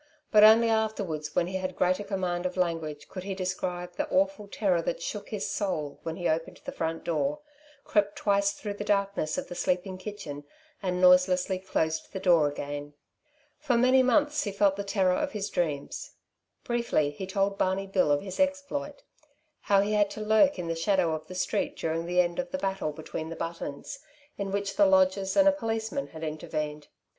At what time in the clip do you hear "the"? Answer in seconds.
3.97-4.09, 6.65-6.71, 8.73-8.83, 9.47-9.53, 12.13-12.19, 14.75-14.83, 20.67-20.73, 21.27-21.35, 22.07-22.21, 23.29-23.35, 24.77-24.87